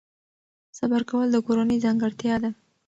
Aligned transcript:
صبر 0.77 1.01
کول 1.09 1.27
د 1.31 1.37
کورنۍ 1.47 1.77
ځانګړتیا 1.85 2.35
ده. 2.43 2.49